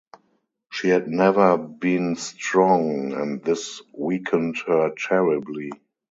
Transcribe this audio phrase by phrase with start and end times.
[0.71, 5.69] She had never been strong, and this weakened her terribly.